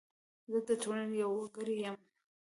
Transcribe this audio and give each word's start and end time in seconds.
زه 0.51 0.59
د 0.67 0.69
ټولنې 0.81 1.15
یو 1.23 1.31
وګړی 1.39 1.75
یم. 1.83 1.97